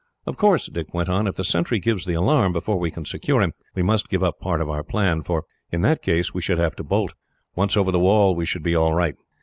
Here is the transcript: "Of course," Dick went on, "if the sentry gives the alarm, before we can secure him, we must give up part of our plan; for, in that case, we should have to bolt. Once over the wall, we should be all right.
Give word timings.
"Of 0.25 0.35
course," 0.35 0.65
Dick 0.65 0.95
went 0.95 1.09
on, 1.09 1.27
"if 1.27 1.35
the 1.35 1.43
sentry 1.43 1.77
gives 1.77 2.05
the 2.05 2.15
alarm, 2.15 2.53
before 2.53 2.79
we 2.79 2.89
can 2.89 3.05
secure 3.05 3.39
him, 3.39 3.53
we 3.75 3.83
must 3.83 4.09
give 4.09 4.23
up 4.23 4.39
part 4.39 4.59
of 4.59 4.67
our 4.67 4.83
plan; 4.83 5.21
for, 5.21 5.43
in 5.71 5.81
that 5.81 6.01
case, 6.01 6.33
we 6.33 6.41
should 6.41 6.57
have 6.57 6.75
to 6.77 6.83
bolt. 6.83 7.13
Once 7.55 7.77
over 7.77 7.91
the 7.91 7.99
wall, 7.99 8.33
we 8.33 8.47
should 8.47 8.63
be 8.63 8.73
all 8.73 8.95
right. 8.95 9.13